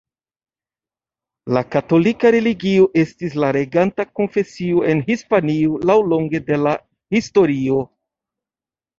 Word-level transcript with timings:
La 1.57 1.61
katolika 1.73 2.31
religio 2.35 2.87
estis 3.01 3.35
la 3.43 3.49
reganta 3.57 4.05
konfesio 4.19 4.81
en 4.93 5.03
Hispanio 5.09 5.77
laŭlonge 5.91 6.41
de 6.49 6.57
la 6.63 6.73
historio. 7.19 7.83